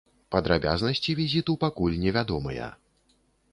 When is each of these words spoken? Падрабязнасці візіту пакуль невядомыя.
Падрабязнасці 0.35 1.15
візіту 1.19 1.57
пакуль 1.65 1.99
невядомыя. 2.07 2.73